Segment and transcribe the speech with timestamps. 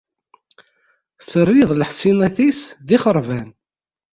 [1.29, 3.49] Terriḍ leḥṣinat-is d ixeṛban.